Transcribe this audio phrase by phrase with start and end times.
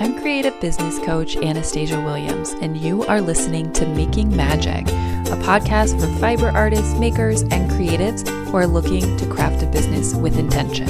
[0.00, 6.00] I'm creative business coach Anastasia Williams, and you are listening to Making Magic, a podcast
[6.00, 10.88] for fiber artists, makers, and creatives who are looking to craft a business with intention.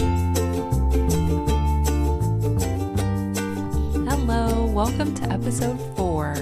[4.06, 6.36] Hello, welcome to episode four.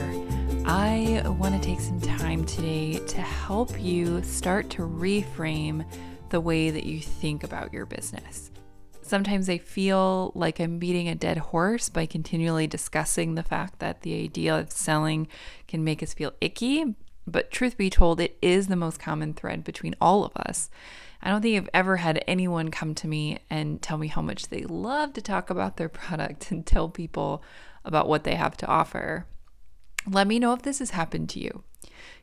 [0.66, 5.86] I want to take some time today to help you start to reframe
[6.28, 8.50] the way that you think about your business.
[9.08, 14.02] Sometimes I feel like I'm beating a dead horse by continually discussing the fact that
[14.02, 15.28] the idea of selling
[15.66, 16.94] can make us feel icky.
[17.26, 20.68] But truth be told, it is the most common thread between all of us.
[21.22, 24.48] I don't think I've ever had anyone come to me and tell me how much
[24.48, 27.42] they love to talk about their product and tell people
[27.86, 29.26] about what they have to offer.
[30.06, 31.64] Let me know if this has happened to you.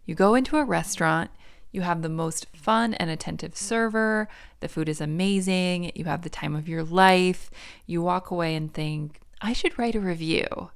[0.05, 1.31] You go into a restaurant
[1.75, 4.29] you have the most fun and attentive server.
[4.61, 5.91] The food is amazing.
[5.93, 7.51] You have the time of your life.
[7.85, 10.69] You walk away and think, I should write a review.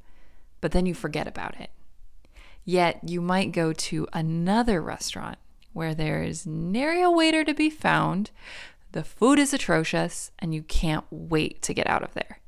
[0.59, 1.69] But then you forget about it.
[2.65, 5.37] Yet you might go to another restaurant
[5.71, 8.31] where there is nary a waiter to be found,
[8.91, 12.39] the food is atrocious, and you can't wait to get out of there.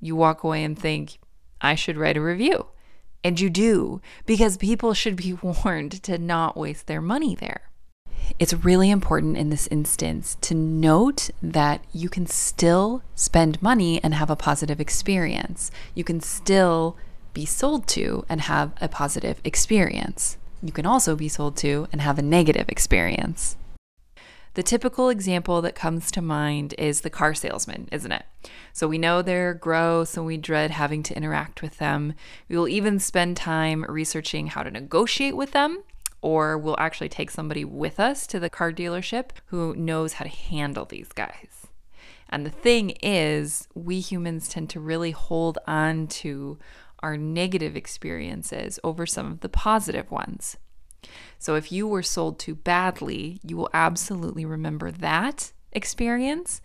[0.00, 1.18] You walk away and think,
[1.60, 2.66] I should write a review.
[3.24, 7.71] And you do, because people should be warned to not waste their money there.
[8.38, 14.14] It's really important in this instance to note that you can still spend money and
[14.14, 15.70] have a positive experience.
[15.94, 16.96] You can still
[17.34, 20.36] be sold to and have a positive experience.
[20.62, 23.56] You can also be sold to and have a negative experience.
[24.54, 28.24] The typical example that comes to mind is the car salesman, isn't it?
[28.72, 32.14] So we know they're gross and we dread having to interact with them.
[32.48, 35.84] We will even spend time researching how to negotiate with them
[36.22, 40.30] or we'll actually take somebody with us to the car dealership who knows how to
[40.30, 41.66] handle these guys.
[42.28, 46.58] And the thing is, we humans tend to really hold on to
[47.00, 50.56] our negative experiences over some of the positive ones.
[51.38, 56.62] So if you were sold to badly, you will absolutely remember that experience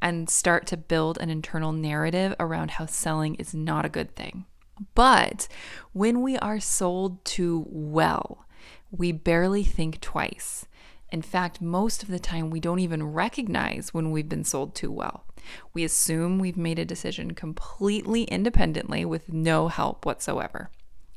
[0.00, 4.46] and start to build an internal narrative around how selling is not a good thing.
[4.94, 5.48] But
[5.92, 8.46] when we are sold to well,
[8.90, 10.66] we barely think twice.
[11.10, 14.90] In fact, most of the time, we don't even recognize when we've been sold to
[14.90, 15.24] well.
[15.72, 20.70] We assume we've made a decision completely independently with no help whatsoever.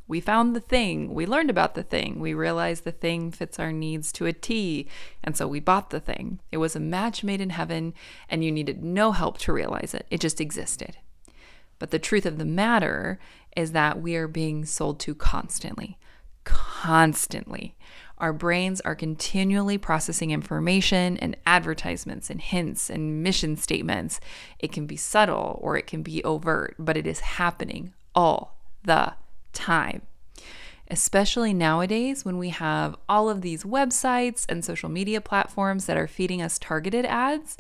[0.08, 3.72] We found the thing, we learned about the thing, we realized the thing fits our
[3.72, 4.88] needs to a T,
[5.24, 6.40] and so we bought the thing.
[6.52, 7.94] It was a match made in heaven,
[8.30, 10.98] and you needed no help to realize it, it just existed.
[11.80, 13.18] But the truth of the matter
[13.56, 15.98] is that we are being sold to constantly
[16.44, 17.76] constantly.
[18.18, 24.20] Our brains are continually processing information and advertisements and hints and mission statements.
[24.60, 29.14] It can be subtle or it can be overt, but it is happening all the
[29.52, 30.04] time.
[30.90, 36.08] Especially nowadays when we have all of these websites and social media platforms that are
[36.08, 37.58] feeding us targeted ads,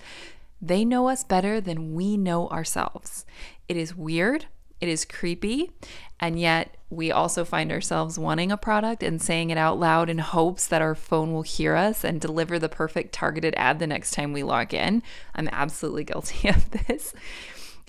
[0.61, 3.25] they know us better than we know ourselves.
[3.67, 4.45] It is weird,
[4.83, 5.71] it is creepy,
[6.19, 10.17] and yet we also find ourselves wanting a product and saying it out loud in
[10.17, 14.11] hopes that our phone will hear us and deliver the perfect targeted ad the next
[14.11, 15.01] time we log in.
[15.35, 17.13] I'm absolutely guilty of this.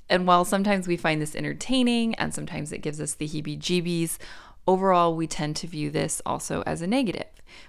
[0.08, 4.18] And while sometimes we find this entertaining and sometimes it gives us the heebie jeebies,
[4.66, 7.26] overall we tend to view this also as a negative.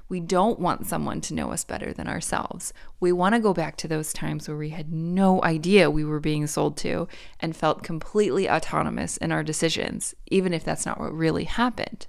[0.09, 2.73] We don't want someone to know us better than ourselves.
[2.99, 6.19] We want to go back to those times where we had no idea we were
[6.19, 7.07] being sold to
[7.39, 12.07] and felt completely autonomous in our decisions, even if that's not what really happened.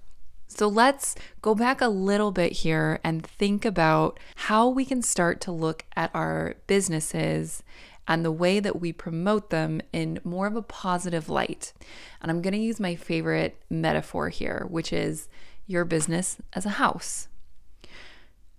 [0.48, 5.40] So let's go back a little bit here and think about how we can start
[5.42, 7.62] to look at our businesses
[8.08, 11.72] and the way that we promote them in more of a positive light.
[12.20, 15.28] And I'm going to use my favorite metaphor here, which is
[15.66, 17.28] your business as a house.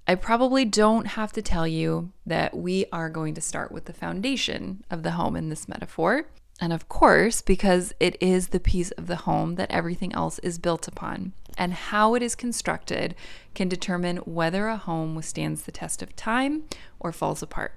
[0.09, 3.93] I probably don't have to tell you that we are going to start with the
[3.93, 6.27] foundation of the home in this metaphor.
[6.61, 10.59] And of course, because it is the piece of the home that everything else is
[10.59, 11.33] built upon.
[11.57, 13.15] And how it is constructed
[13.53, 16.63] can determine whether a home withstands the test of time
[17.00, 17.73] or falls apart.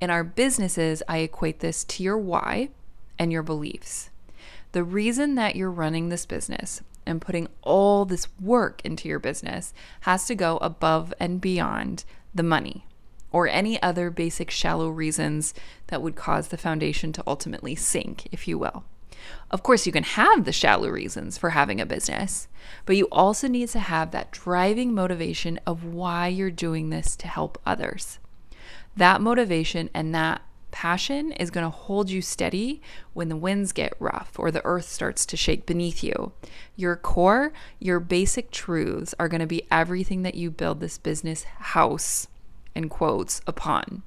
[0.00, 2.70] In our businesses, I equate this to your why
[3.18, 4.10] and your beliefs.
[4.72, 9.72] The reason that you're running this business and putting all this work into your business
[10.02, 12.04] has to go above and beyond
[12.34, 12.86] the money
[13.32, 15.52] or any other basic shallow reasons
[15.88, 18.84] that would cause the foundation to ultimately sink, if you will.
[19.50, 22.46] Of course, you can have the shallow reasons for having a business,
[22.86, 27.26] but you also need to have that driving motivation of why you're doing this to
[27.26, 28.18] help others.
[28.98, 30.42] That motivation and that
[30.72, 34.88] Passion is going to hold you steady when the winds get rough or the earth
[34.88, 36.32] starts to shake beneath you.
[36.74, 41.44] Your core, your basic truths are going to be everything that you build this business
[41.44, 42.26] house,
[42.74, 44.02] in quotes, upon.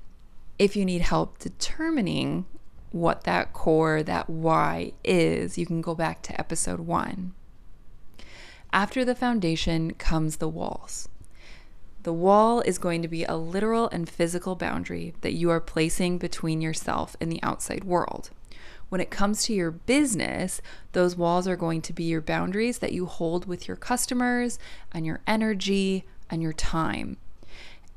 [0.60, 2.46] If you need help determining
[2.92, 7.34] what that core, that why is, you can go back to episode one.
[8.74, 11.08] After the foundation comes the walls.
[12.04, 16.18] The wall is going to be a literal and physical boundary that you are placing
[16.18, 18.32] between yourself and the outside world.
[18.90, 20.62] When it comes to your business,
[20.94, 24.58] those walls are going to be your boundaries that you hold with your customers
[24.92, 27.18] and your energy and your time.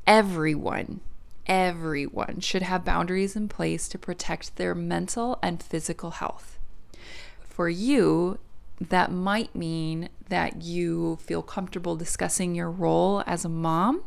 [0.07, 1.01] Everyone,
[1.47, 6.59] everyone should have boundaries in place to protect their mental and physical health.
[7.41, 8.39] For you,
[8.81, 14.03] that might mean that you feel comfortable discussing your role as a mom,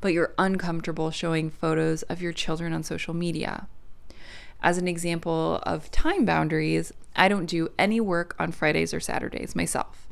[0.00, 3.68] but you're uncomfortable showing photos of your children on social media.
[4.62, 9.56] As an example of time boundaries, I don't do any work on Fridays or Saturdays
[9.56, 10.08] myself.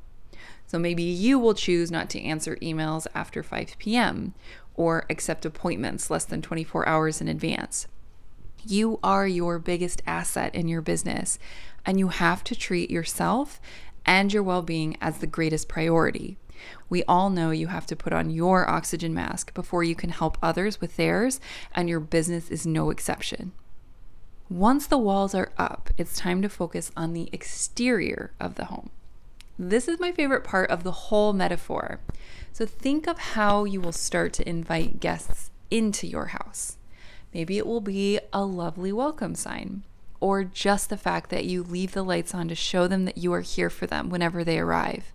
[0.66, 4.34] So maybe you will choose not to answer emails after 5 p.m.
[4.74, 7.86] or accept appointments less than 24 hours in advance.
[8.64, 11.38] You are your biggest asset in your business,
[11.86, 13.60] and you have to treat yourself
[14.04, 16.36] and your well being as the greatest priority.
[16.88, 20.36] We all know you have to put on your oxygen mask before you can help
[20.42, 21.40] others with theirs,
[21.74, 23.52] and your business is no exception.
[24.48, 28.90] Once the walls are up, it's time to focus on the exterior of the home.
[29.58, 32.00] This is my favorite part of the whole metaphor.
[32.52, 36.78] So think of how you will start to invite guests into your house.
[37.32, 39.84] Maybe it will be a lovely welcome sign
[40.20, 43.32] or just the fact that you leave the lights on to show them that you
[43.32, 45.12] are here for them whenever they arrive.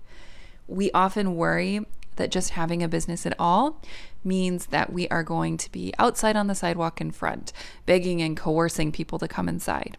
[0.67, 1.85] We often worry
[2.15, 3.81] that just having a business at all
[4.23, 7.53] means that we are going to be outside on the sidewalk in front,
[7.85, 9.97] begging and coercing people to come inside.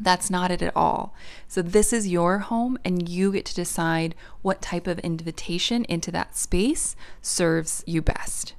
[0.00, 1.14] That's not it at all.
[1.46, 6.10] So, this is your home, and you get to decide what type of invitation into
[6.12, 8.54] that space serves you best.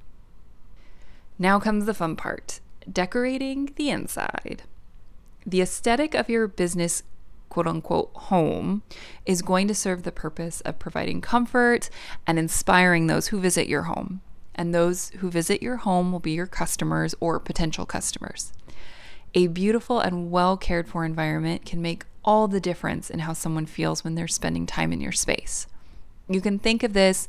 [1.40, 2.60] Now comes the fun part
[2.92, 4.64] decorating the inside
[5.46, 7.04] the aesthetic of your business
[7.50, 8.82] quote unquote home
[9.26, 11.90] is going to serve the purpose of providing comfort
[12.26, 14.22] and inspiring those who visit your home.
[14.56, 18.54] And those who visit your home will be your customers or potential customers.
[19.34, 23.66] A beautiful and well cared for environment can make all the difference in how someone
[23.66, 25.68] feels when they're spending time in your space.
[26.30, 27.28] You can think of this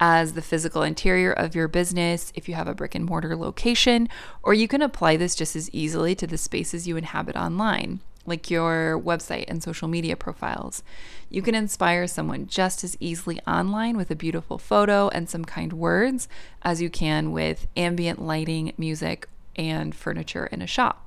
[0.00, 4.08] as the physical interior of your business if you have a brick and mortar location,
[4.42, 8.50] or you can apply this just as easily to the spaces you inhabit online, like
[8.50, 10.82] your website and social media profiles.
[11.30, 15.72] You can inspire someone just as easily online with a beautiful photo and some kind
[15.72, 16.28] words
[16.62, 21.00] as you can with ambient lighting, music, and furniture in a shop.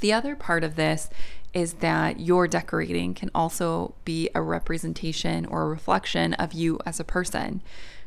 [0.00, 1.08] The other part of this
[1.54, 6.98] is that your decorating can also be a representation or a reflection of you as
[6.98, 7.62] a person.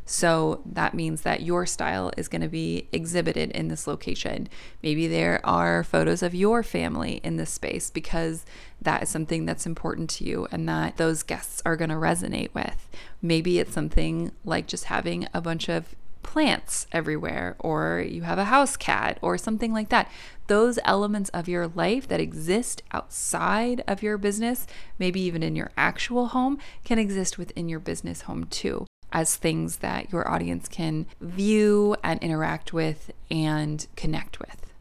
[0.07, 4.47] So that means that your style is going to be exhibited in this location.
[4.83, 8.45] Maybe there are photos of your family in this space because
[8.79, 12.53] that is something that's important to you and that those guests are going to resonate
[12.53, 12.87] with.
[13.19, 18.45] Maybe it's something like just having a bunch of plants everywhere, or you have a
[18.45, 20.11] house cat, or something like that.
[20.47, 24.67] Those elements of your life that exist outside of your business,
[24.99, 29.77] maybe even in your actual home, can exist within your business home too, as things
[29.77, 34.71] that your audience can view and interact with and connect with.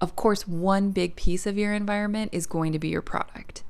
[0.00, 3.63] Of course, one big piece of your environment is going to be your product.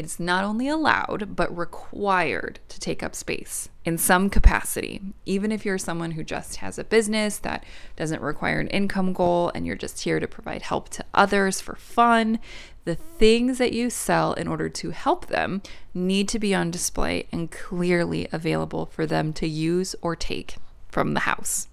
[0.00, 5.02] It's not only allowed, but required to take up space in some capacity.
[5.26, 7.66] Even if you're someone who just has a business that
[7.96, 11.76] doesn't require an income goal and you're just here to provide help to others for
[11.76, 12.38] fun,
[12.86, 15.60] the things that you sell in order to help them
[15.92, 20.56] need to be on display and clearly available for them to use or take
[20.88, 21.68] from the house.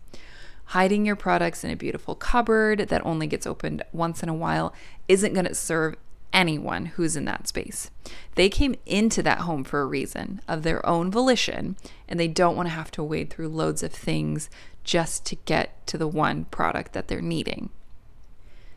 [0.71, 4.73] Hiding your products in a beautiful cupboard that only gets opened once in a while
[5.07, 5.95] isn't going to serve
[6.37, 7.89] anyone who's in that space.
[8.35, 11.75] They came into that home for a reason of their own volition,
[12.07, 14.47] and they don't want to have to wade through loads of things
[14.83, 17.71] just to get to the one product that they're needing.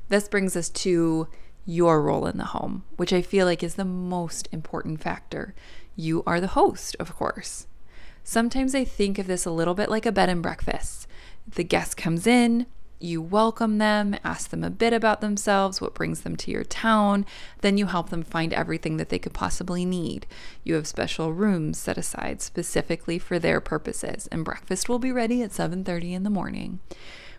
[0.08, 1.28] This brings us to
[1.66, 5.54] your role in the home, which I feel like is the most important factor.
[5.94, 7.66] You are the host, of course.
[8.24, 11.06] Sometimes I think of this a little bit like a bed and breakfast.
[11.46, 12.66] The guest comes in,
[13.00, 17.24] you welcome them, ask them a bit about themselves, what brings them to your town,
[17.62, 20.26] then you help them find everything that they could possibly need.
[20.64, 25.42] You have special rooms set aside specifically for their purposes, and breakfast will be ready
[25.42, 26.80] at 7:30 in the morning.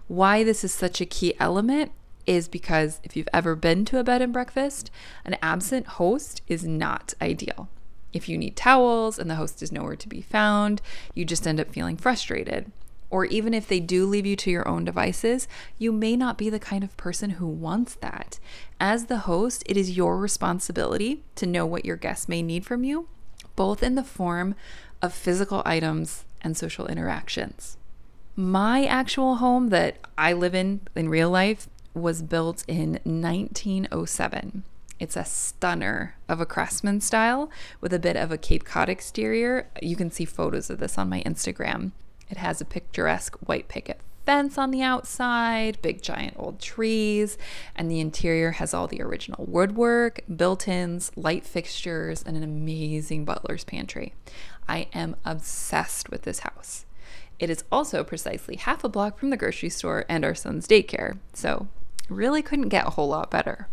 [0.08, 1.92] Why this is such a key element
[2.26, 4.92] is because if you've ever been to a bed and breakfast,
[5.26, 7.70] an absent host is not ideal.
[8.14, 10.82] If you need towels and the host is nowhere to be found,
[11.14, 12.72] you just end up feeling frustrated.
[13.12, 16.50] Or even if they do leave you to your own devices, you may not be
[16.50, 18.40] the kind of person who wants that.
[18.80, 22.84] As the host, it is your responsibility to know what your guests may need from
[22.86, 23.10] you,
[23.58, 24.56] both in the form
[25.02, 27.78] of physical items and social interactions.
[28.36, 34.64] My actual home that I live in in real life was built in 1907.
[35.00, 37.50] It's a stunner of a craftsman style
[37.82, 39.68] with a bit of a Cape Cod exterior.
[39.82, 41.92] You can see photos of this on my Instagram.
[42.32, 47.38] It has a picturesque white picket fence on the outside, big giant old trees,
[47.76, 53.26] and the interior has all the original woodwork, built ins, light fixtures, and an amazing
[53.26, 54.14] butler's pantry.
[54.68, 56.86] I am obsessed with this house.
[57.40, 61.18] It is also precisely half a block from the grocery store and our son's daycare,
[61.34, 61.68] so
[62.08, 63.68] really couldn't get a whole lot better.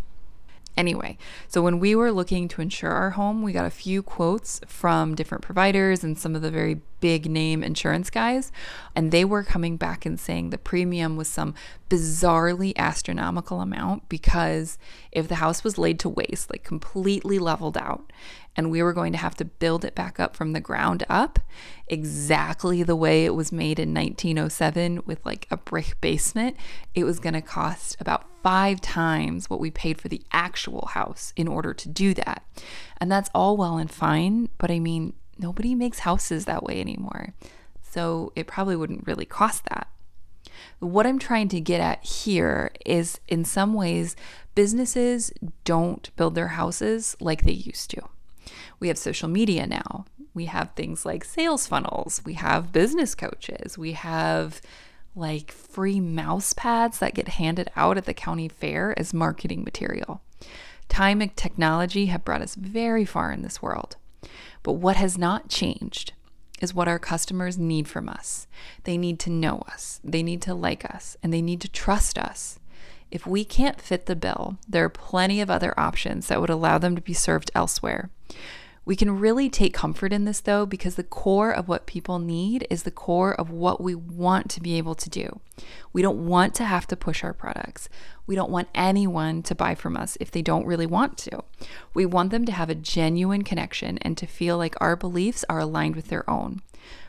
[0.76, 4.60] Anyway, so when we were looking to insure our home, we got a few quotes
[4.66, 8.52] from different providers and some of the very big name insurance guys,
[8.94, 11.54] and they were coming back and saying the premium was some
[11.90, 14.78] bizarrely astronomical amount because
[15.10, 18.12] if the house was laid to waste, like completely leveled out,
[18.58, 21.38] and we were going to have to build it back up from the ground up
[21.86, 26.56] exactly the way it was made in 1907 with like a brick basement,
[26.92, 31.32] it was going to cost about five times what we paid for the actual house
[31.36, 32.44] in order to do that.
[33.00, 37.34] And that's all well and fine, but I mean, nobody makes houses that way anymore.
[37.80, 39.86] So it probably wouldn't really cost that.
[40.80, 44.16] What I'm trying to get at here is in some ways,
[44.56, 48.02] businesses don't build their houses like they used to.
[48.80, 50.04] We have social media now.
[50.34, 52.22] We have things like sales funnels.
[52.24, 53.76] We have business coaches.
[53.76, 54.60] We have
[55.16, 60.20] like free mouse pads that get handed out at the county fair as marketing material.
[60.88, 63.96] Time and technology have brought us very far in this world.
[64.62, 66.12] But what has not changed
[66.60, 68.46] is what our customers need from us.
[68.84, 72.18] They need to know us, they need to like us, and they need to trust
[72.18, 72.58] us.
[73.10, 76.78] If we can't fit the bill, there are plenty of other options that would allow
[76.78, 78.10] them to be served elsewhere.
[78.88, 82.66] We can really take comfort in this though, because the core of what people need
[82.70, 85.40] is the core of what we want to be able to do.
[85.92, 87.90] We don't want to have to push our products.
[88.26, 91.44] We don't want anyone to buy from us if they don't really want to.
[91.92, 95.60] We want them to have a genuine connection and to feel like our beliefs are
[95.60, 96.62] aligned with their own.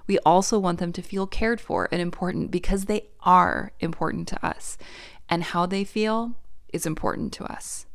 [0.06, 4.46] We also want them to feel cared for and important because they are important to
[4.46, 4.78] us
[5.30, 6.36] and how they feel
[6.74, 7.86] is important to us.